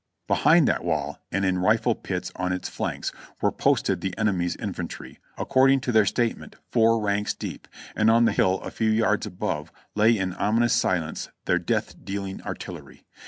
[0.25, 5.19] Behind that wall, and in rifle pits on its flanks, w'ere posted the enemy's infantry,
[5.37, 9.71] according to their statement, four ranks deep, and on the hill a few yards above
[9.93, 13.05] lay in ominous silence their death dealing artillery.